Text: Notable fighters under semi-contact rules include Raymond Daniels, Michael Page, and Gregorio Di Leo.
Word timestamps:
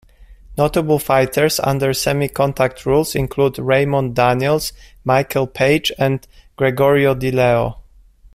Notable 0.57 0.97
fighters 0.97 1.59
under 1.59 1.93
semi-contact 1.93 2.87
rules 2.87 3.13
include 3.13 3.59
Raymond 3.59 4.15
Daniels, 4.15 4.73
Michael 5.03 5.45
Page, 5.45 5.91
and 5.99 6.27
Gregorio 6.57 7.13
Di 7.13 7.29
Leo. 7.29 7.83